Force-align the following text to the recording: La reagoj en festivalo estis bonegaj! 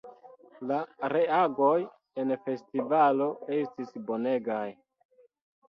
La 0.69 0.77
reagoj 1.13 1.75
en 2.23 2.33
festivalo 2.47 3.29
estis 3.61 3.95
bonegaj! 4.11 4.67